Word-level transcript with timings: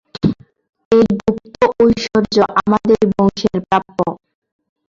এই 0.91 1.05
গুপ্ত 1.19 1.55
ঐশ্বর্য 1.79 2.35
আমাদেরই 2.59 3.07
বংশের 3.11 3.57
প্রাপ্য। 3.67 3.97